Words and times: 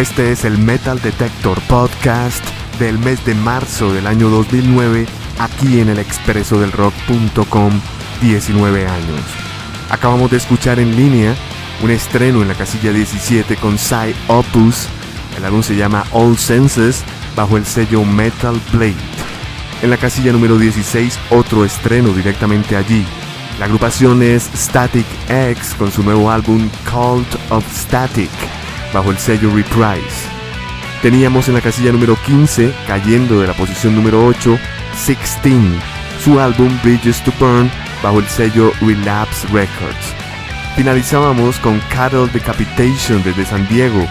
Este 0.00 0.32
es 0.32 0.46
el 0.46 0.56
Metal 0.56 0.98
Detector 0.98 1.60
Podcast 1.68 2.42
del 2.78 2.98
mes 2.98 3.22
de 3.26 3.34
marzo 3.34 3.92
del 3.92 4.06
año 4.06 4.30
2009 4.30 5.04
aquí 5.38 5.78
en 5.78 5.90
el 5.90 5.98
expreso 5.98 6.58
del 6.58 6.72
rock.com 6.72 7.80
19 8.22 8.86
años. 8.86 9.20
Acabamos 9.90 10.30
de 10.30 10.38
escuchar 10.38 10.80
en 10.80 10.96
línea 10.96 11.34
un 11.82 11.90
estreno 11.90 12.40
en 12.40 12.48
la 12.48 12.54
casilla 12.54 12.94
17 12.94 13.56
con 13.56 13.76
Psy 13.76 14.14
Opus. 14.28 14.86
El 15.36 15.44
álbum 15.44 15.62
se 15.62 15.76
llama 15.76 16.06
All 16.12 16.38
Senses 16.38 17.04
bajo 17.36 17.58
el 17.58 17.66
sello 17.66 18.02
Metal 18.02 18.58
Blade. 18.72 18.94
En 19.82 19.90
la 19.90 19.98
casilla 19.98 20.32
número 20.32 20.56
16 20.56 21.18
otro 21.28 21.62
estreno 21.62 22.08
directamente 22.14 22.74
allí. 22.74 23.04
La 23.58 23.66
agrupación 23.66 24.22
es 24.22 24.48
Static 24.56 25.04
X 25.28 25.74
con 25.74 25.92
su 25.92 26.02
nuevo 26.02 26.30
álbum 26.30 26.70
Cult 26.90 27.28
of 27.50 27.64
Static 27.70 28.30
bajo 28.92 29.10
el 29.10 29.18
sello 29.18 29.50
Reprise. 29.54 30.28
Teníamos 31.02 31.48
en 31.48 31.54
la 31.54 31.60
casilla 31.60 31.92
número 31.92 32.16
15, 32.26 32.74
cayendo 32.86 33.40
de 33.40 33.46
la 33.46 33.54
posición 33.54 33.94
número 33.94 34.26
8, 34.26 34.58
16, 35.06 35.56
su 36.22 36.38
álbum 36.38 36.78
Bridges 36.82 37.22
to 37.24 37.32
Burn 37.38 37.70
bajo 38.02 38.18
el 38.18 38.26
sello 38.26 38.72
Relapse 38.80 39.46
Records. 39.48 40.14
Finalizábamos 40.76 41.58
con 41.58 41.80
Cattle 41.90 42.28
Decapitation 42.32 43.22
desde 43.22 43.46
San 43.46 43.66
Diego. 43.68 44.06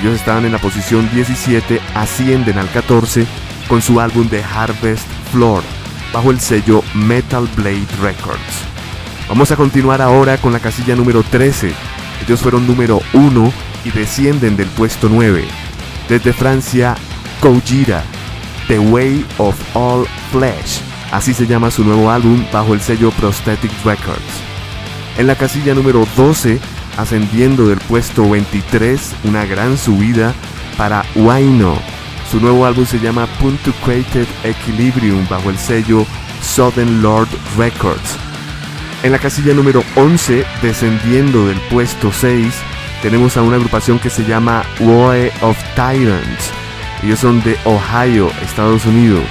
Ellos 0.00 0.14
estaban 0.14 0.44
en 0.44 0.52
la 0.52 0.58
posición 0.58 1.08
17, 1.12 1.80
ascienden 1.94 2.58
al 2.58 2.70
14 2.70 3.26
con 3.68 3.82
su 3.82 4.00
álbum 4.00 4.28
de 4.28 4.42
Harvest 4.42 5.06
Floor 5.30 5.62
bajo 6.12 6.30
el 6.30 6.40
sello 6.40 6.82
Metal 6.94 7.48
Blade 7.54 7.86
Records. 8.00 8.64
Vamos 9.28 9.52
a 9.52 9.56
continuar 9.56 10.02
ahora 10.02 10.38
con 10.38 10.52
la 10.52 10.58
casilla 10.58 10.96
número 10.96 11.22
13. 11.22 11.72
Ellos 12.26 12.40
fueron 12.40 12.66
número 12.66 13.00
1 13.12 13.52
y 13.84 13.90
descienden 13.90 14.56
del 14.56 14.68
puesto 14.68 15.08
9. 15.08 15.44
Desde 16.08 16.32
Francia, 16.32 16.96
Gojira, 17.40 18.02
The 18.68 18.78
Way 18.78 19.24
of 19.38 19.56
All 19.74 20.06
Flesh, 20.32 20.80
así 21.12 21.34
se 21.34 21.46
llama 21.46 21.70
su 21.70 21.84
nuevo 21.84 22.10
álbum 22.10 22.44
bajo 22.52 22.74
el 22.74 22.80
sello 22.80 23.10
Prosthetic 23.12 23.72
Records. 23.84 24.20
En 25.18 25.26
la 25.26 25.34
casilla 25.34 25.74
número 25.74 26.06
12, 26.16 26.60
ascendiendo 26.96 27.68
del 27.68 27.78
puesto 27.78 28.28
23, 28.28 29.14
una 29.24 29.44
gran 29.44 29.76
subida 29.76 30.34
para 30.76 31.04
Wino. 31.14 31.78
Su 32.30 32.40
nuevo 32.40 32.64
álbum 32.64 32.86
se 32.86 33.00
llama 33.00 33.26
Punctuated 33.40 34.26
Equilibrium 34.44 35.26
bajo 35.28 35.50
el 35.50 35.58
sello 35.58 36.06
Southern 36.42 37.02
Lord 37.02 37.28
Records. 37.58 38.16
En 39.02 39.12
la 39.12 39.18
casilla 39.18 39.54
número 39.54 39.82
11, 39.96 40.44
descendiendo 40.62 41.46
del 41.46 41.58
puesto 41.70 42.12
6, 42.12 42.54
tenemos 43.02 43.36
a 43.36 43.42
una 43.42 43.56
agrupación 43.56 43.98
que 43.98 44.10
se 44.10 44.24
llama 44.24 44.62
Woe 44.80 45.32
of 45.42 45.58
Tyrants. 45.74 46.52
Ellos 47.02 47.18
son 47.18 47.42
de 47.42 47.56
Ohio, 47.64 48.30
Estados 48.42 48.84
Unidos. 48.84 49.24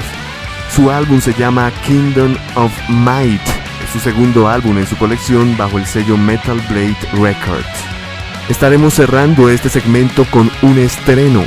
Su 0.75 0.89
álbum 0.89 1.21
se 1.21 1.33
llama 1.33 1.71
Kingdom 1.85 2.35
of 2.55 2.71
Might. 2.89 3.41
Es 3.83 3.91
su 3.91 3.99
segundo 3.99 4.47
álbum 4.47 4.77
en 4.77 4.87
su 4.87 4.97
colección 4.97 5.55
bajo 5.57 5.77
el 5.77 5.85
sello 5.85 6.17
Metal 6.17 6.59
Blade 6.69 6.97
Records. 7.13 7.67
Estaremos 8.49 8.95
cerrando 8.95 9.49
este 9.49 9.69
segmento 9.69 10.25
con 10.31 10.49
un 10.63 10.79
estreno. 10.79 11.43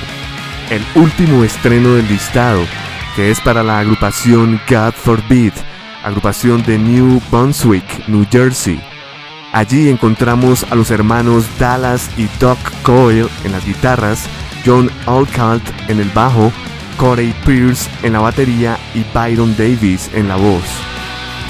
El 0.70 0.84
último 0.94 1.42
estreno 1.42 1.94
del 1.94 2.06
listado, 2.08 2.60
que 3.16 3.30
es 3.30 3.40
para 3.40 3.64
la 3.64 3.80
agrupación 3.80 4.60
God 4.68 4.92
Forbid, 4.92 5.52
agrupación 6.04 6.62
de 6.62 6.78
New 6.78 7.20
Brunswick, 7.30 8.06
New 8.06 8.26
Jersey. 8.30 8.80
Allí 9.52 9.90
encontramos 9.90 10.64
a 10.70 10.74
los 10.74 10.90
hermanos 10.90 11.44
Dallas 11.58 12.08
y 12.16 12.26
Doc 12.40 12.58
Coyle 12.82 13.28
en 13.44 13.52
las 13.52 13.66
guitarras, 13.66 14.24
John 14.64 14.90
Alcalt 15.06 15.62
en 15.88 16.00
el 16.00 16.08
bajo, 16.08 16.50
Corey 16.96 17.34
Pierce 17.44 17.90
en 18.02 18.14
la 18.14 18.20
batería 18.20 18.78
y 18.94 19.04
Byron 19.12 19.54
Davis 19.56 20.10
en 20.14 20.28
la 20.28 20.36
voz. 20.36 20.64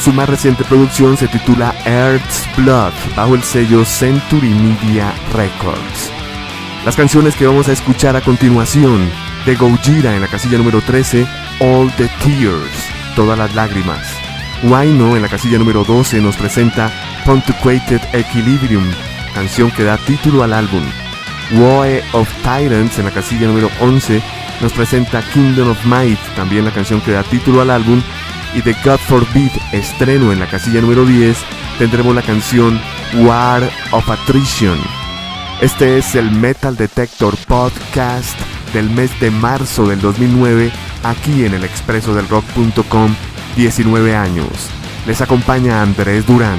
Su 0.00 0.12
más 0.12 0.28
reciente 0.28 0.64
producción 0.64 1.16
se 1.16 1.28
titula 1.28 1.76
Earth's 1.84 2.48
Blood 2.56 2.92
bajo 3.14 3.36
el 3.36 3.42
sello 3.44 3.84
Century 3.84 4.48
Media 4.48 5.14
Records. 5.32 6.10
Las 6.84 6.96
canciones 6.96 7.36
que 7.36 7.46
vamos 7.46 7.68
a 7.68 7.72
escuchar 7.72 8.16
a 8.16 8.20
continuación, 8.20 9.08
de 9.46 9.54
Gojira 9.54 10.16
en 10.16 10.22
la 10.22 10.26
casilla 10.26 10.58
número 10.58 10.80
13, 10.80 11.24
All 11.60 11.92
the 11.92 12.08
Tears, 12.24 12.88
Todas 13.14 13.38
las 13.38 13.54
Lágrimas. 13.54 14.04
Wino 14.64 15.14
en 15.14 15.22
la 15.22 15.28
casilla 15.28 15.58
número 15.58 15.84
12 15.84 16.20
nos 16.20 16.36
presenta 16.36 16.90
Pontuated 17.24 18.00
Equilibrium, 18.12 18.84
canción 19.34 19.70
que 19.70 19.84
da 19.84 19.96
título 19.98 20.42
al 20.42 20.52
álbum. 20.52 20.82
Woe 21.52 22.02
of 22.12 22.28
Tyrants 22.42 22.98
en 22.98 23.04
la 23.04 23.10
casilla 23.10 23.46
número 23.46 23.70
11 23.80 24.22
nos 24.60 24.72
presenta 24.72 25.22
Kingdom 25.32 25.70
of 25.70 25.84
Might, 25.84 26.18
también 26.36 26.64
la 26.64 26.70
canción 26.70 27.00
que 27.00 27.12
da 27.12 27.22
título 27.22 27.60
al 27.60 27.70
álbum. 27.70 28.02
Y 28.54 28.60
de 28.60 28.74
God 28.84 28.98
Forbid, 28.98 29.50
estreno 29.72 30.32
en 30.32 30.40
la 30.40 30.46
casilla 30.46 30.80
número 30.80 31.06
10, 31.06 31.36
tendremos 31.78 32.14
la 32.14 32.22
canción 32.22 32.80
War 33.14 33.62
of 33.92 34.08
Attrition. 34.10 34.78
Este 35.60 35.98
es 35.98 36.14
el 36.14 36.30
Metal 36.30 36.76
Detector 36.76 37.36
Podcast 37.46 38.38
del 38.74 38.90
mes 38.90 39.18
de 39.20 39.30
marzo 39.30 39.86
del 39.86 40.00
2009, 40.00 40.70
aquí 41.02 41.44
en 41.44 41.54
el 41.54 41.64
expreso 41.64 42.14
del 42.14 42.28
rock.com, 42.28 43.14
19 43.56 44.16
años. 44.16 44.70
Les 45.06 45.20
acompaña 45.20 45.82
Andrés 45.82 46.26
Durán. 46.26 46.58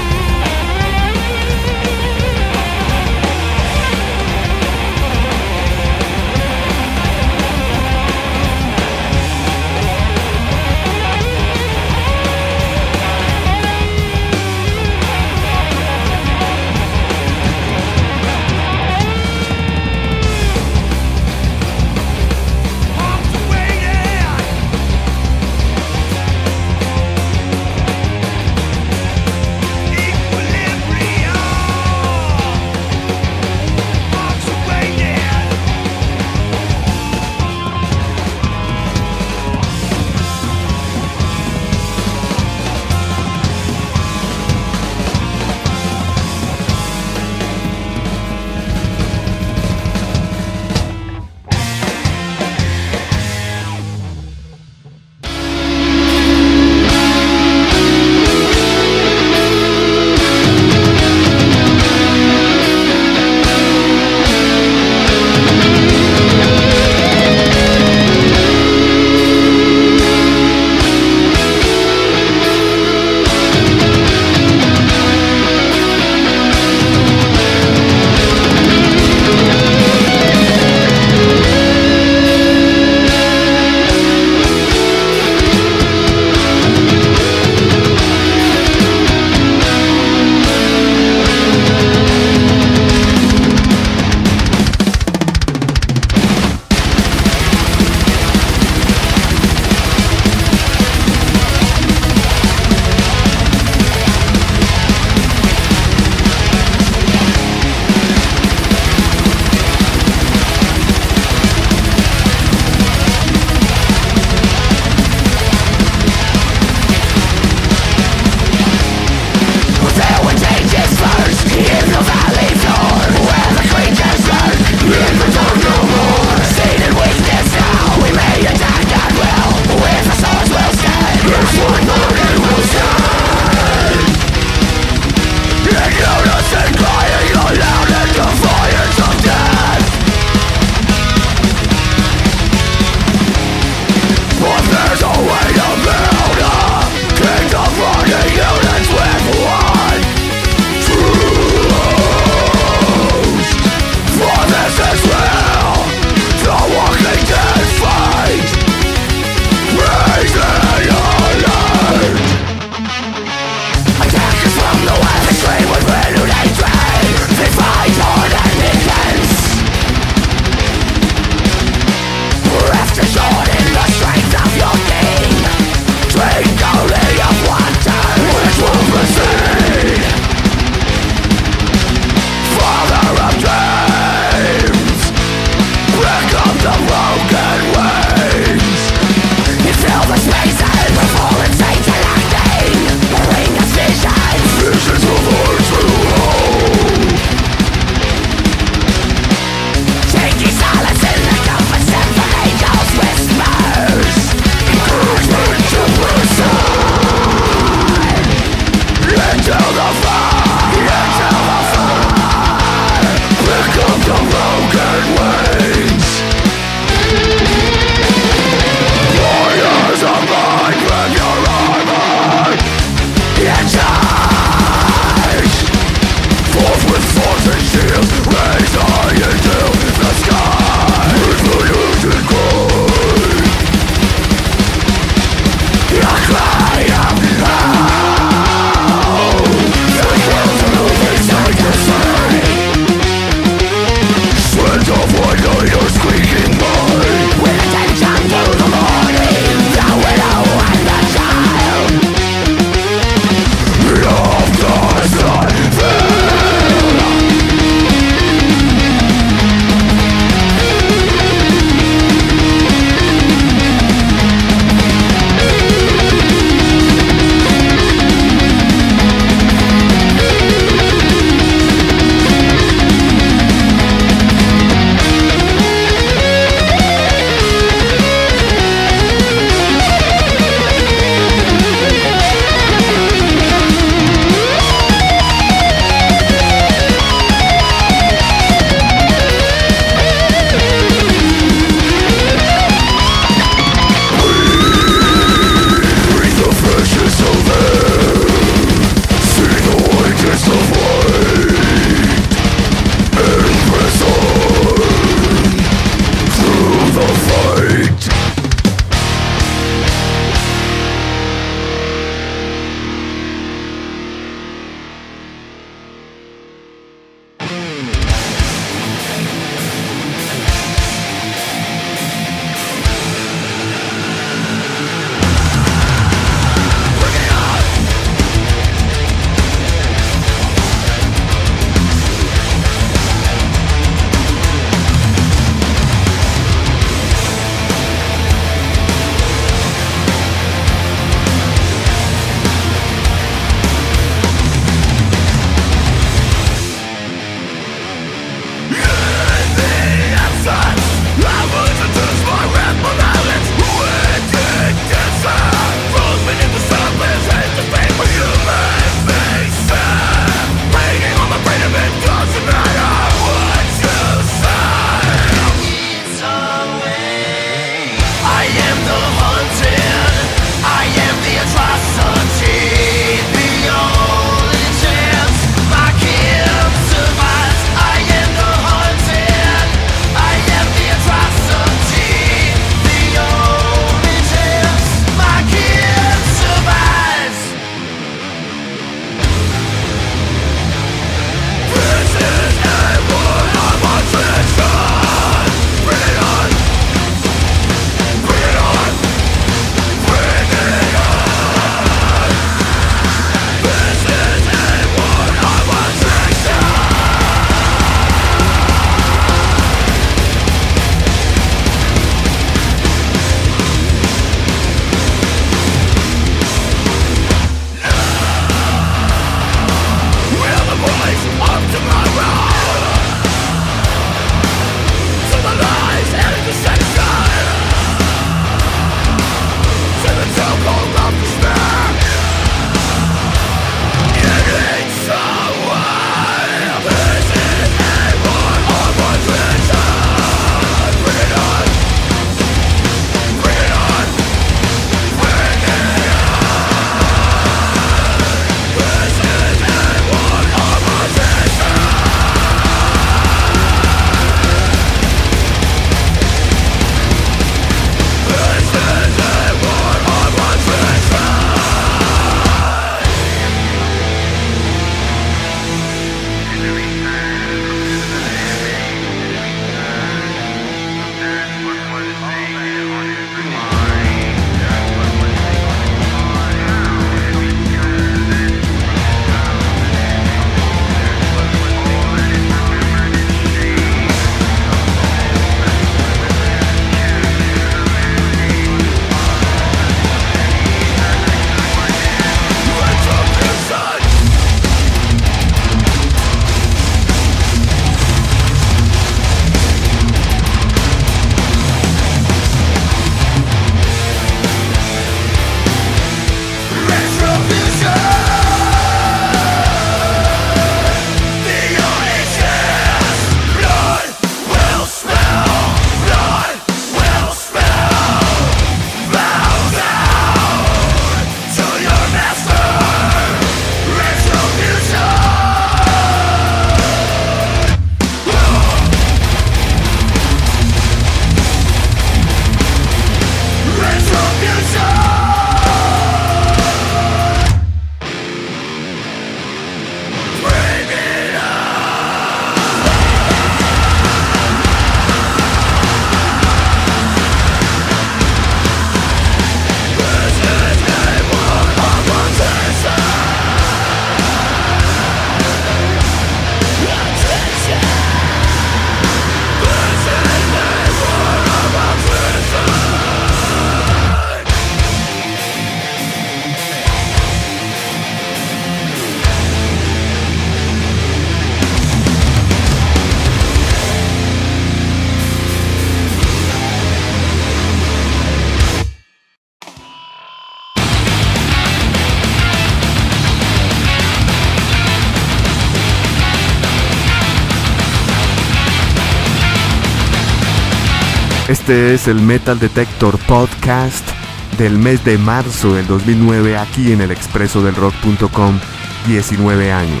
Este 591.50 591.94
es 591.94 592.06
el 592.06 592.20
Metal 592.20 592.60
Detector 592.60 593.18
Podcast 593.26 594.08
del 594.56 594.78
mes 594.78 595.04
de 595.04 595.18
marzo 595.18 595.74
del 595.74 595.84
2009 595.88 596.56
aquí 596.56 596.92
en 596.92 597.00
el 597.00 597.10
expreso 597.10 597.60
del 597.60 597.74
rock.com 597.74 598.60
19 599.08 599.72
años. 599.72 600.00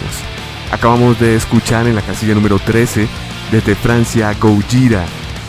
Acabamos 0.70 1.18
de 1.18 1.34
escuchar 1.34 1.88
en 1.88 1.96
la 1.96 2.02
casilla 2.02 2.34
número 2.34 2.60
13 2.60 3.08
desde 3.50 3.74
Francia 3.74 4.32
Gojira 4.34 5.04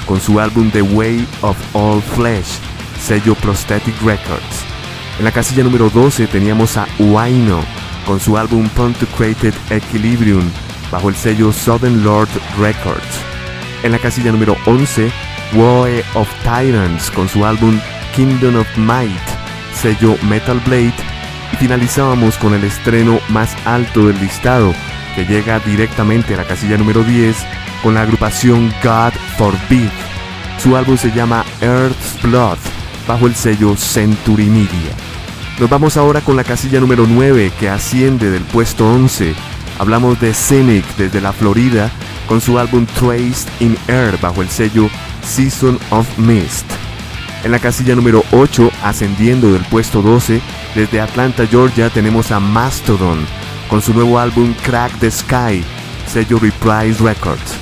con 0.08 0.20
su 0.20 0.40
álbum 0.40 0.72
The 0.72 0.82
Way 0.82 1.28
of 1.42 1.56
All 1.74 2.02
Flesh, 2.02 2.58
sello 3.00 3.36
Prosthetic 3.36 3.94
Records. 4.02 4.66
En 5.20 5.26
la 5.26 5.32
casilla 5.32 5.64
número 5.64 5.92
12 5.92 6.26
teníamos 6.26 6.78
a 6.78 6.88
Uaino 6.98 7.64
con 8.08 8.20
su 8.20 8.40
álbum 8.40 8.68
Pontucrated 8.70 9.54
Equilibrium 9.70 10.50
bajo 10.92 11.10
el 11.10 11.16
sello 11.16 11.54
Southern 11.54 12.04
Lord 12.04 12.30
Records. 12.60 13.20
En 13.84 13.92
la 13.92 14.00
casilla 14.00 14.32
número 14.32 14.58
11, 14.66 15.12
Woe 15.54 16.04
of 16.16 16.30
Tyrants 16.44 17.12
con 17.12 17.28
su 17.28 17.46
álbum 17.46 17.80
Kingdom 18.16 18.56
of 18.56 18.78
Might, 18.78 19.12
sello 19.74 20.16
Metal 20.30 20.60
Blade. 20.66 20.94
Y 21.52 21.56
finalizábamos 21.58 22.38
con 22.38 22.54
el 22.54 22.64
estreno 22.64 23.20
más 23.30 23.56
alto 23.66 24.08
del 24.08 24.20
listado, 24.20 24.74
que 25.16 25.26
llega 25.26 25.60
directamente 25.60 26.34
a 26.34 26.38
la 26.38 26.46
casilla 26.46 26.78
número 26.78 27.04
10 27.04 27.36
con 27.84 27.94
la 27.94 28.04
agrupación 28.04 28.74
God 28.82 29.14
Forbid. 29.38 29.90
Su 30.58 30.78
álbum 30.78 30.98
se 30.98 31.12
llama 31.12 31.44
Earth's 31.60 32.22
Blood, 32.22 32.58
bajo 33.06 33.28
el 33.28 33.36
sello 33.36 33.76
Century 33.76 34.46
Media. 34.46 34.96
Nos 35.60 35.70
vamos 35.70 35.98
ahora 35.98 36.22
con 36.22 36.38
la 36.38 36.46
casilla 36.46 36.80
número 36.80 37.06
9 37.08 37.52
que 37.60 37.70
asciende 37.70 38.32
del 38.32 38.44
puesto 38.44 38.90
11. 38.90 39.34
Hablamos 39.80 40.20
de 40.22 40.34
Cynic 40.34 40.86
desde 40.96 41.20
la 41.20 41.34
Florida 41.34 41.92
con 42.28 42.40
su 42.40 42.58
álbum 42.58 42.86
Traced 42.86 43.50
in 43.60 43.78
Air 43.88 44.18
bajo 44.22 44.42
el 44.42 44.50
sello 44.50 44.90
Season 45.24 45.80
of 45.90 46.08
Mist. 46.18 46.66
En 47.44 47.52
la 47.52 47.60
casilla 47.60 47.96
número 47.96 48.24
8, 48.32 48.72
ascendiendo 48.84 49.52
del 49.52 49.64
puesto 49.66 50.02
12, 50.02 50.42
desde 50.76 51.02
Atlanta, 51.02 51.48
Georgia, 51.48 51.90
tenemos 51.90 52.32
a 52.32 52.40
Mastodon 52.40 53.26
con 53.68 53.82
su 53.82 53.94
nuevo 53.94 54.20
álbum 54.20 54.54
Crack 54.64 55.00
the 55.00 55.10
Sky, 55.10 55.64
sello 56.08 56.38
Reprise 56.40 57.02
Records. 57.04 57.56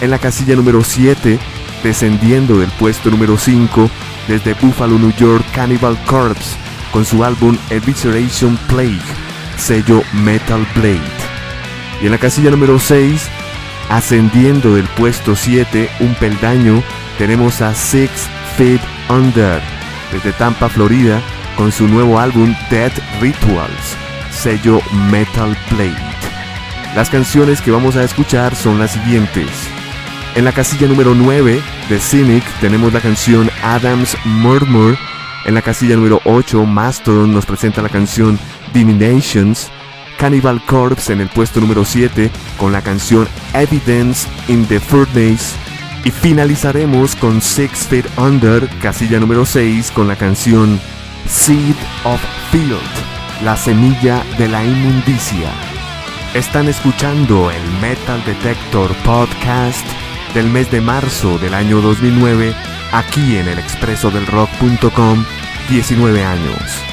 En 0.00 0.10
la 0.10 0.18
casilla 0.18 0.56
número 0.56 0.82
7, 0.82 1.38
descendiendo 1.84 2.58
del 2.58 2.70
puesto 2.72 3.10
número 3.10 3.38
5, 3.38 3.88
desde 4.26 4.54
Buffalo, 4.54 4.98
New 4.98 5.12
York, 5.12 5.44
Cannibal 5.54 5.96
Corpse 6.04 6.56
con 6.92 7.04
su 7.04 7.24
álbum 7.24 7.56
Evisceration 7.70 8.56
Plague, 8.68 9.00
sello 9.56 10.02
Metal 10.12 10.66
Blade. 10.74 11.00
Y 12.00 12.06
en 12.06 12.12
la 12.12 12.18
casilla 12.18 12.50
número 12.50 12.78
6, 12.78 13.28
ascendiendo 13.92 14.74
del 14.74 14.86
puesto 14.88 15.36
7, 15.36 15.88
un 16.00 16.14
peldaño, 16.14 16.82
tenemos 17.18 17.60
a 17.60 17.74
Six 17.74 18.10
Feet 18.56 18.80
Under, 19.08 19.60
desde 20.10 20.32
Tampa, 20.32 20.68
Florida, 20.68 21.20
con 21.56 21.70
su 21.70 21.86
nuevo 21.86 22.18
álbum 22.18 22.54
Dead 22.70 22.92
Rituals, 23.20 23.96
sello 24.30 24.80
Metal 25.10 25.56
Blade. 25.70 26.12
Las 26.96 27.10
canciones 27.10 27.60
que 27.60 27.70
vamos 27.70 27.96
a 27.96 28.04
escuchar 28.04 28.56
son 28.56 28.78
las 28.78 28.92
siguientes. 28.92 29.48
En 30.34 30.44
la 30.44 30.52
casilla 30.52 30.86
número 30.86 31.14
9 31.14 31.60
de 31.90 31.98
Cynic 31.98 32.44
tenemos 32.60 32.92
la 32.94 33.00
canción 33.00 33.50
Adam's 33.62 34.16
Murmur 34.24 34.96
en 35.44 35.54
la 35.54 35.62
casilla 35.62 35.96
número 35.96 36.20
8, 36.24 36.64
Mastodon 36.64 37.34
nos 37.34 37.46
presenta 37.46 37.82
la 37.82 37.88
canción 37.88 38.38
Diminations. 38.72 39.72
Cannibal 40.22 40.64
Corpse 40.66 41.12
en 41.12 41.20
el 41.20 41.28
puesto 41.28 41.58
número 41.58 41.84
7 41.84 42.30
con 42.56 42.70
la 42.70 42.80
canción 42.80 43.26
Evidence 43.54 44.28
in 44.46 44.64
the 44.66 44.78
Furnace. 44.78 45.56
Y 46.04 46.12
finalizaremos 46.12 47.16
con 47.16 47.40
Six 47.40 47.88
Feet 47.88 48.06
Under, 48.16 48.68
casilla 48.80 49.18
número 49.18 49.44
6, 49.44 49.90
con 49.90 50.06
la 50.06 50.14
canción 50.14 50.78
Seed 51.28 51.74
of 52.04 52.20
Field, 52.52 52.78
la 53.42 53.56
semilla 53.56 54.22
de 54.38 54.46
la 54.46 54.64
inmundicia. 54.64 55.50
Están 56.34 56.68
escuchando 56.68 57.50
el 57.50 57.62
Metal 57.80 58.24
Detector 58.24 58.94
Podcast 59.04 59.84
del 60.34 60.46
mes 60.46 60.70
de 60.70 60.80
marzo 60.80 61.36
del 61.38 61.52
año 61.52 61.80
2009 61.80 62.54
aquí 62.92 63.38
en 63.38 63.48
el 63.48 63.58
expreso 63.58 64.12
del 64.12 64.28
rock.com 64.28 65.24
19 65.68 66.24
años. 66.24 66.91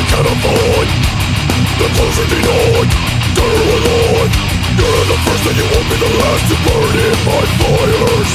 I 0.00 0.02
can 0.02 0.24
avoid 0.24 0.88
The 1.76 1.88
closer 1.92 2.24
denied, 2.32 2.90
terror 3.36 3.68
alive 3.76 4.32
You're 4.80 5.04
the 5.12 5.18
first 5.28 5.44
and 5.44 5.56
you 5.60 5.66
won't 5.68 5.88
be 5.92 5.96
the 6.00 6.10
last 6.16 6.44
to 6.48 6.56
burn 6.64 6.96
in 7.04 7.18
my 7.28 7.44
fires 7.60 8.30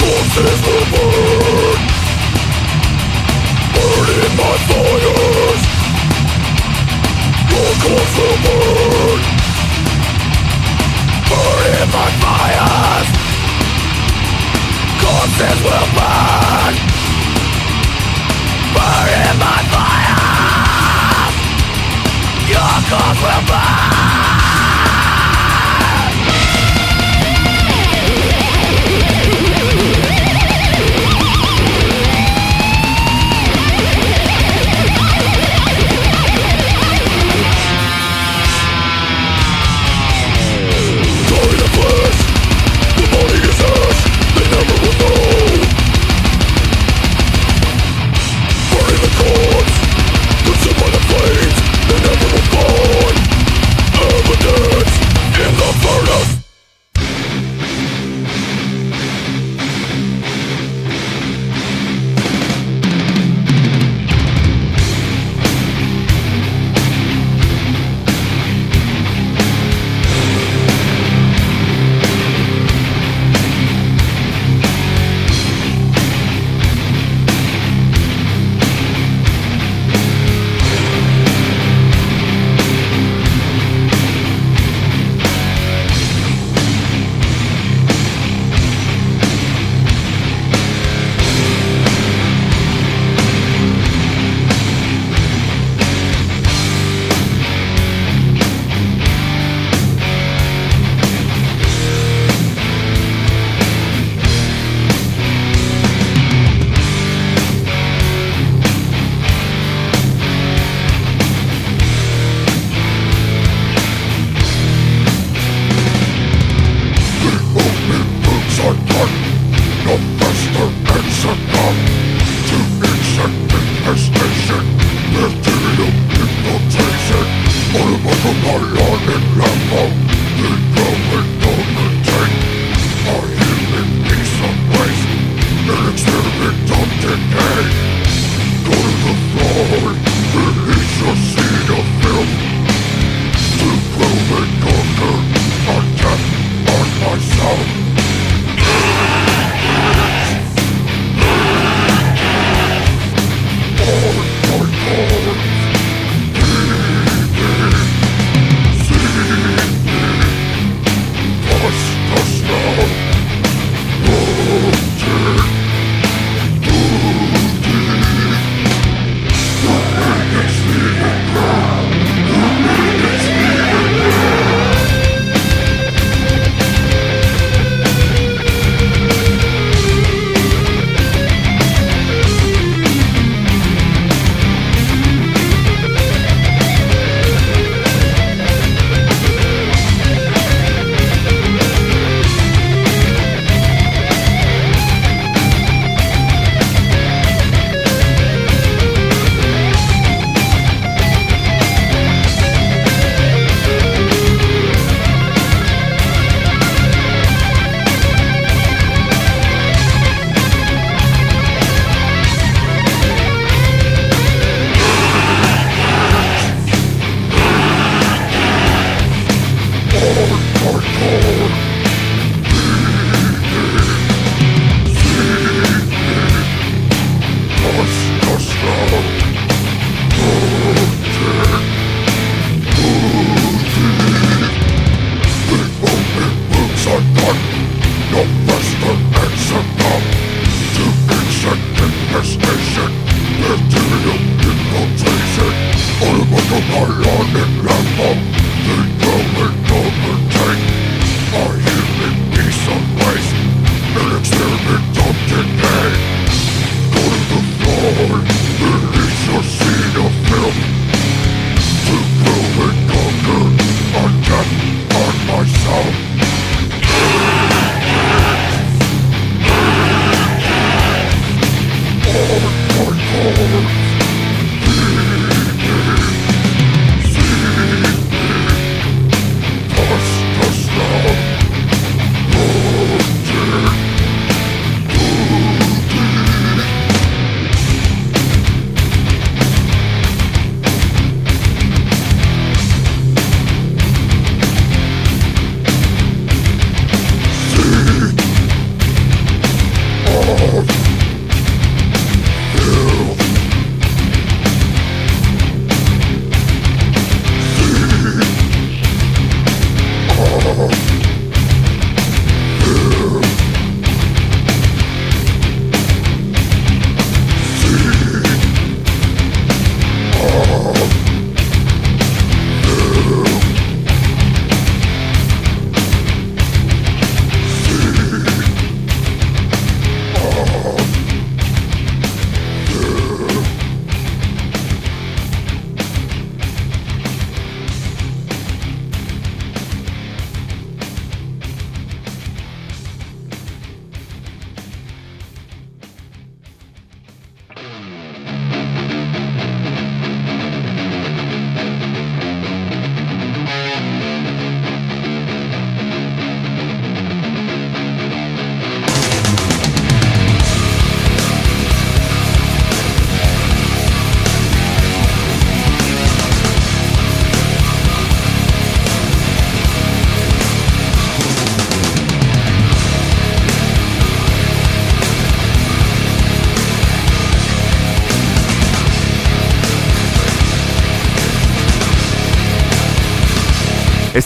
Corpses 0.00 0.60
will 0.64 0.86
burn 0.96 1.80
Burn 3.76 4.08
in 4.24 4.32
my 4.40 4.56
fires 4.64 5.62
Your 7.52 7.72
corpse 7.84 8.16
will 8.16 8.38
burn 8.40 9.20
Burn 11.28 11.68
in 11.68 11.88
my 11.92 12.08
fires 12.24 13.08
Corpses 15.04 15.58
will 15.60 15.88
burn 16.00 16.99
Burn 18.74 19.08
in 19.08 19.38
my 19.38 19.60
fire! 19.72 20.16
Your 22.48 22.74
cause 22.88 23.20
will 23.22 23.44
burn! 23.46 23.89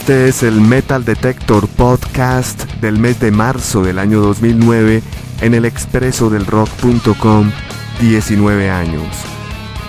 Este 0.05 0.27
es 0.27 0.43
el 0.43 0.61
Metal 0.61 1.03
Detector 1.03 1.67
Podcast 1.67 2.65
del 2.73 2.99
mes 2.99 3.19
de 3.19 3.31
marzo 3.31 3.81
del 3.81 3.97
año 3.97 4.21
2009 4.21 5.01
en 5.41 5.55
el 5.55 5.65
expreso 5.65 6.29
del 6.29 6.45
rock.com 6.45 7.51
19 7.99 8.69
años. 8.69 9.07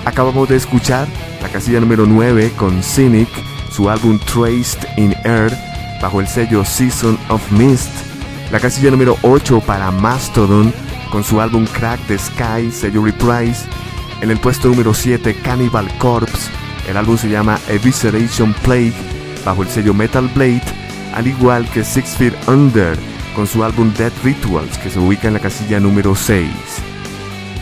Acabamos 0.07 0.49
de 0.49 0.57
escuchar 0.57 1.07
la 1.43 1.51
casilla 1.51 1.81
número 1.81 2.07
9 2.07 2.51
con 2.57 2.83
Cynic, 2.83 3.29
su 3.71 3.91
álbum 3.91 4.19
Traced 4.21 4.89
in 4.97 5.15
Air 5.25 5.53
bajo 6.01 6.23
el 6.23 6.29
sello 6.29 6.65
Season 6.65 7.19
of 7.29 7.53
Mist. 7.53 7.91
La 8.51 8.59
casilla 8.59 8.91
número 8.91 9.19
8 9.21 9.61
para 9.67 9.91
Mastodon 9.91 10.73
con 11.13 11.25
su 11.25 11.43
álbum 11.43 11.67
Crack 11.67 12.01
the 12.07 12.17
Sky, 12.17 12.71
sello 12.73 13.05
Reprise. 13.05 13.67
En 14.23 14.31
el 14.31 14.39
puesto 14.39 14.69
número 14.69 14.95
7 14.95 15.37
Cannibal 15.43 15.87
Corpse, 15.99 16.51
el 16.89 16.97
álbum 16.97 17.19
se 17.19 17.29
llama 17.29 17.61
Evisceration 17.69 18.55
Plague 18.63 19.16
bajo 19.47 19.63
el 19.63 19.69
sello 19.69 19.95
Metal 19.95 20.29
Blade, 20.35 20.63
al 21.15 21.29
igual 21.29 21.67
que 21.71 21.85
Six 21.85 22.17
Feet 22.17 22.35
Under 22.49 22.99
con 23.35 23.47
su 23.47 23.63
álbum 23.63 23.93
Dead 23.97 24.13
Rituals 24.25 24.77
que 24.79 24.91
se 24.91 24.99
ubica 24.99 25.29
en 25.29 25.35
la 25.35 25.41
casilla 25.41 25.79
número 25.79 26.15
6. 26.15 26.51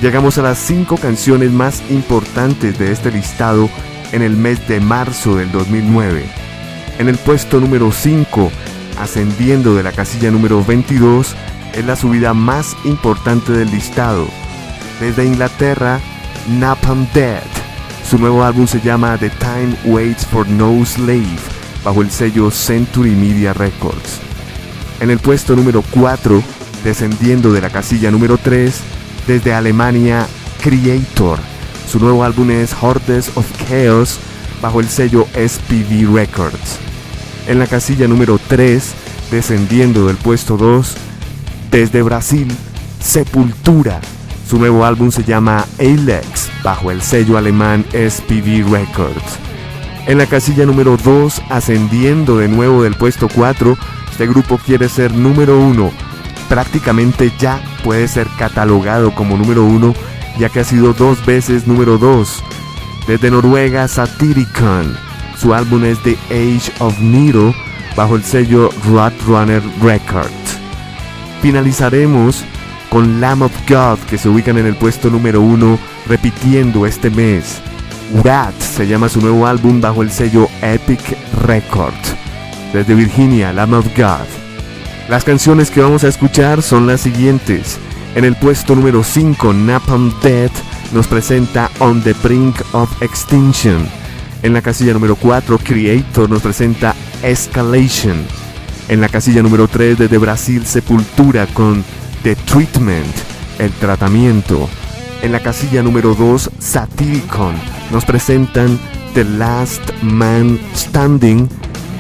Llegamos 0.01 0.39
a 0.39 0.43
las 0.43 0.59
5 0.59 0.97
canciones 0.97 1.53
más 1.53 1.83
importantes 1.91 2.79
de 2.79 2.91
este 2.91 3.13
listado 3.13 3.69
en 4.13 4.23
el 4.23 4.37
mes 4.37 4.67
de 4.67 4.81
marzo 4.81 5.37
del 5.37 5.53
2009. 5.53 6.25
En 6.99 7.09
el 7.09 7.19
puesto 7.19 7.61
número 7.61 7.93
5, 7.93 8.51
ascendiendo 8.99 9.75
de 9.75 9.83
la 9.83 9.93
casilla 9.93 10.31
número 10.31 10.65
22, 10.65 11.37
es 11.75 11.85
la 11.85 11.97
subida 11.97 12.33
más 12.33 12.77
importante 12.85 13.53
del 13.53 13.71
listado. 13.71 14.27
Desde 15.01 15.27
Inglaterra, 15.27 16.01
Napalm 16.49 17.07
Dead. 17.13 17.43
Su 18.09 18.19
nuevo 18.19 18.43
álbum 18.43 18.67
se 18.67 18.81
llama 18.81 19.19
The 19.19 19.31
Time 19.31 19.75
Waits 19.85 20.25
for 20.27 20.49
No 20.49 20.85
Slave 20.85 21.54
bajo 21.85 22.03
el 22.03 22.11
sello 22.11 22.51
Century 22.51 23.11
Media 23.11 23.53
Records. 23.53 24.21
En 25.01 25.11
el 25.11 25.19
puesto 25.19 25.55
número 25.55 25.83
4, 25.91 26.43
descendiendo 26.83 27.53
de 27.53 27.61
la 27.61 27.71
casilla 27.71 28.11
número 28.11 28.39
3, 28.39 28.81
desde 29.27 29.53
Alemania, 29.53 30.27
Creator. 30.63 31.39
Su 31.91 31.99
nuevo 31.99 32.25
álbum 32.25 32.51
es 32.51 32.75
Hordes 32.81 33.31
of 33.35 33.47
Chaos 33.69 34.19
bajo 34.63 34.81
el 34.81 34.89
sello 34.89 35.27
SPV 35.35 36.15
Records. 36.15 36.79
En 37.47 37.59
la 37.59 37.67
casilla 37.67 38.09
número 38.09 38.41
3, 38.49 38.95
descendiendo 39.31 40.07
del 40.07 40.17
puesto 40.17 40.57
2, 40.57 40.95
desde 41.71 42.03
Brasil, 42.03 42.49
Sepultura. 43.01 44.01
Su 44.49 44.59
nuevo 44.59 44.85
álbum 44.85 45.11
se 45.11 45.25
llama 45.25 45.67
Alex 45.79 46.51
bajo 46.63 46.91
el 46.91 47.03
sello 47.03 47.37
alemán 47.37 47.85
SPV 47.91 48.71
Records. 48.71 49.44
En 50.07 50.19
la 50.19 50.27
casilla 50.27 50.67
número 50.67 50.99
2, 50.99 51.43
ascendiendo 51.49 52.37
de 52.37 52.49
nuevo 52.49 52.83
del 52.83 52.95
puesto 52.95 53.27
4, 53.29 53.79
este 54.11 54.27
grupo 54.27 54.59
quiere 54.59 54.91
ser 54.91 55.15
número 55.15 55.59
1. 55.59 55.91
Prácticamente 56.49 57.33
ya 57.39 57.63
puede 57.83 58.07
ser 58.07 58.27
catalogado 58.39 59.15
como 59.15 59.39
número 59.39 59.65
1, 59.65 59.95
ya 60.39 60.51
que 60.51 60.61
ha 60.61 60.65
sido 60.65 60.93
dos 60.93 61.25
veces 61.25 61.67
número 61.67 61.97
2. 61.97 62.45
Desde 63.07 63.31
Noruega, 63.31 63.89
Satyricon. 63.89 64.95
Su 65.39 65.55
álbum 65.55 65.85
es 65.85 65.99
The 66.03 66.19
Age 66.31 66.71
of 66.81 67.01
Needle, 67.01 67.55
bajo 67.97 68.17
el 68.17 68.25
sello 68.25 68.69
Runner 69.27 69.63
Records. 69.81 70.59
Finalizaremos 71.41 72.45
con 72.91 73.23
Lamb 73.23 73.43
of 73.43 73.53
God, 73.69 73.99
que 74.09 74.19
se 74.19 74.29
ubican 74.29 74.59
en 74.59 74.67
el 74.67 74.77
puesto 74.77 75.09
número 75.09 75.41
1, 75.41 75.79
repitiendo 76.07 76.85
este 76.85 77.09
mes. 77.09 77.63
Rat 78.23 78.55
se 78.61 78.87
llama 78.87 79.09
su 79.09 79.21
nuevo 79.21 79.47
álbum 79.47 79.81
bajo 79.81 80.03
el 80.03 80.11
sello 80.11 80.49
Epic 80.63 81.01
Records. 81.47 82.15
Desde 82.73 82.95
Virginia, 82.95 83.53
Lamb 83.53 83.75
of 83.75 83.87
God. 83.97 84.27
Las 85.09 85.25
canciones 85.25 85.71
que 85.71 85.81
vamos 85.81 86.05
a 86.05 86.09
escuchar 86.09 86.63
son 86.63 86.87
las 86.87 87.01
siguientes. 87.01 87.79
En 88.15 88.25
el 88.25 88.37
puesto 88.37 88.75
número 88.75 89.03
5, 89.03 89.53
Napalm 89.53 90.13
Dead 90.23 90.51
nos 90.93 91.07
presenta 91.07 91.71
On 91.81 92.03
the 92.03 92.13
Brink 92.23 92.57
of 92.73 93.03
Extinction. 93.03 93.87
En 94.43 94.53
la 94.53 94.63
casilla 94.63 94.93
número 94.93 95.17
4, 95.17 95.59
Creator 95.59 96.31
nos 96.31 96.43
presenta 96.43 96.95
Escalation. 97.23 98.25
En 98.89 99.01
la 99.01 99.09
casilla 99.09 99.43
número 99.43 99.67
3, 99.67 99.99
desde 99.99 100.19
Brasil, 100.19 100.65
Sepultura 100.67 101.47
con 101.47 101.85
The 102.23 102.37
Treatment, 102.37 103.15
el 103.59 103.73
tratamiento. 103.73 104.69
En 105.25 105.33
la 105.33 105.41
casilla 105.41 105.83
número 105.83 106.15
2, 106.15 106.51
Satyricon 106.59 107.55
nos 107.91 108.05
presentan 108.05 108.79
The 109.15 109.25
Last 109.25 109.81
Man 110.03 110.61
Standing 110.77 111.49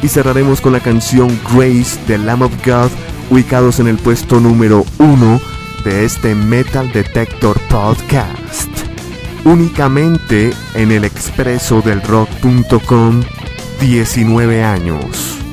y 0.03 0.09
cerraremos 0.09 0.61
con 0.61 0.75
la 0.75 0.81
canción 0.81 1.41
Grace 1.51 1.99
de 2.07 2.18
Lamb 2.18 2.43
of 2.43 2.53
God, 2.66 2.91
ubicados 3.31 3.81
en 3.81 3.89
el 3.89 3.97
puesto 3.97 4.41
número 4.41 4.85
1 4.99 5.41
de 5.87 6.05
este 6.05 6.35
Metal 6.35 6.93
Detector 6.93 7.59
Podcast. 7.70 8.68
Únicamente 9.47 10.53
en 10.75 10.93
el 10.93 11.05
expreso 11.05 11.81
del 11.81 12.03
rock.com 12.03 13.22
19 13.81 14.62
años. 14.62 15.43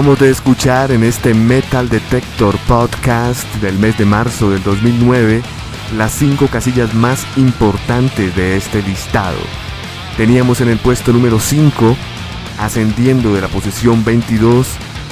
Acabamos 0.00 0.20
de 0.20 0.30
escuchar 0.30 0.92
en 0.92 1.04
este 1.04 1.34
Metal 1.34 1.86
Detector 1.90 2.56
Podcast 2.66 3.46
del 3.56 3.78
mes 3.78 3.98
de 3.98 4.06
marzo 4.06 4.50
del 4.50 4.62
2009 4.62 5.42
las 5.94 6.12
cinco 6.12 6.46
casillas 6.46 6.94
más 6.94 7.26
importantes 7.36 8.34
de 8.34 8.56
este 8.56 8.80
listado. 8.80 9.36
Teníamos 10.16 10.62
en 10.62 10.70
el 10.70 10.78
puesto 10.78 11.12
número 11.12 11.38
5, 11.38 11.94
ascendiendo 12.58 13.34
de 13.34 13.42
la 13.42 13.48
posición 13.48 14.02
22, 14.02 14.68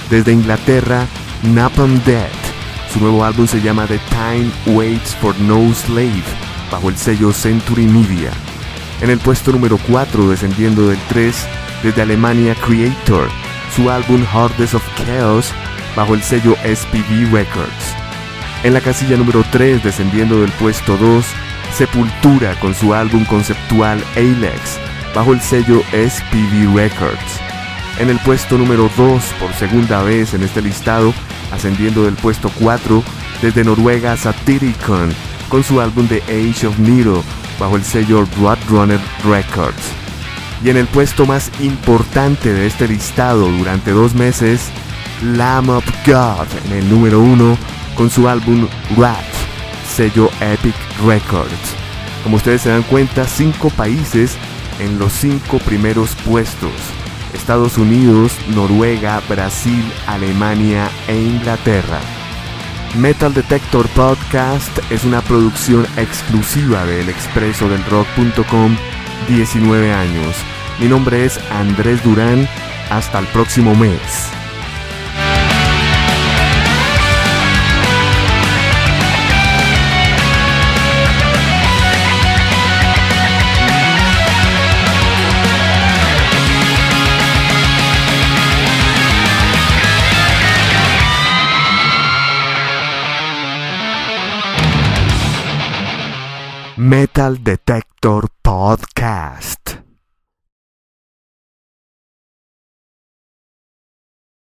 desde 0.08 0.32
Inglaterra, 0.32 1.06
Napalm 1.42 2.02
Death. 2.04 2.32
Su 2.90 2.98
nuevo 3.00 3.26
álbum 3.26 3.46
se 3.46 3.60
llama 3.60 3.86
The 3.86 4.00
Time 4.08 4.50
Waits 4.74 5.14
for 5.16 5.38
No 5.40 5.70
Slave, 5.74 6.24
bajo 6.72 6.88
el 6.88 6.96
sello 6.96 7.34
Century 7.34 7.86
Media. 7.86 8.30
En 9.02 9.10
el 9.10 9.18
puesto 9.18 9.52
número 9.52 9.78
4, 9.86 10.30
descendiendo 10.30 10.88
del 10.88 10.98
3, 11.10 11.46
desde 11.82 12.00
Alemania 12.00 12.54
Creator, 12.54 13.28
su 13.78 13.88
álbum 13.90 14.24
Hardest 14.24 14.74
of 14.74 14.82
Chaos 14.96 15.52
bajo 15.94 16.14
el 16.14 16.22
sello 16.24 16.56
SPV 16.64 17.32
Records. 17.32 17.94
En 18.64 18.74
la 18.74 18.80
casilla 18.80 19.16
número 19.16 19.44
3, 19.52 19.84
descendiendo 19.84 20.40
del 20.40 20.50
puesto 20.52 20.96
2, 20.96 21.24
Sepultura 21.76 22.58
con 22.58 22.74
su 22.74 22.92
álbum 22.92 23.24
conceptual 23.26 24.02
Alex 24.16 24.80
bajo 25.14 25.32
el 25.32 25.40
sello 25.40 25.80
SPV 25.92 26.74
Records. 26.74 27.40
En 28.00 28.10
el 28.10 28.18
puesto 28.18 28.58
número 28.58 28.90
2, 28.96 29.22
por 29.38 29.52
segunda 29.52 30.02
vez 30.02 30.34
en 30.34 30.42
este 30.42 30.60
listado, 30.60 31.14
ascendiendo 31.52 32.02
del 32.02 32.14
puesto 32.14 32.50
4, 32.58 33.04
desde 33.42 33.62
Noruega 33.62 34.16
Satyricon 34.16 35.10
con 35.48 35.62
su 35.62 35.80
álbum 35.80 36.08
The 36.08 36.20
Age 36.24 36.66
of 36.66 36.80
Nero 36.80 37.22
bajo 37.60 37.76
el 37.76 37.84
sello 37.84 38.26
Roadrunner 38.40 38.98
Records. 39.24 40.07
Y 40.62 40.70
en 40.70 40.76
el 40.76 40.86
puesto 40.86 41.24
más 41.26 41.50
importante 41.60 42.52
de 42.52 42.66
este 42.66 42.88
listado 42.88 43.48
durante 43.48 43.92
dos 43.92 44.14
meses, 44.14 44.70
Lamb 45.22 45.70
of 45.70 45.84
God 46.06 46.46
en 46.66 46.78
el 46.78 46.88
número 46.88 47.20
uno 47.20 47.56
con 47.94 48.10
su 48.10 48.28
álbum 48.28 48.66
Rat, 48.96 49.24
sello 49.94 50.30
Epic 50.40 50.74
Records. 51.06 51.74
Como 52.22 52.36
ustedes 52.36 52.62
se 52.62 52.70
dan 52.70 52.82
cuenta, 52.82 53.26
cinco 53.26 53.70
países 53.70 54.36
en 54.80 54.98
los 54.98 55.12
cinco 55.12 55.58
primeros 55.58 56.14
puestos. 56.16 56.72
Estados 57.34 57.78
Unidos, 57.78 58.32
Noruega, 58.54 59.20
Brasil, 59.28 59.84
Alemania 60.06 60.88
e 61.06 61.20
Inglaterra. 61.20 62.00
Metal 62.96 63.32
Detector 63.34 63.86
Podcast 63.88 64.78
es 64.90 65.04
una 65.04 65.20
producción 65.20 65.86
exclusiva 65.96 66.86
del 66.86 67.08
expreso 67.08 67.68
del 67.68 67.84
rock.com 67.84 68.76
19 69.26 69.92
años. 69.92 70.36
Mi 70.78 70.86
nombre 70.86 71.24
es 71.24 71.38
Andrés 71.50 72.02
Durán. 72.04 72.48
Hasta 72.90 73.18
el 73.18 73.26
próximo 73.26 73.74
mes. 73.74 74.30
Metal 96.88 97.36
Detector 97.42 98.22
Podcast. 98.40 99.67